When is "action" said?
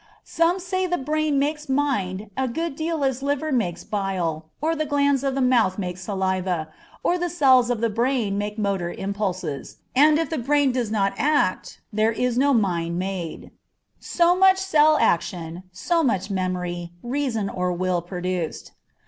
14.99-15.65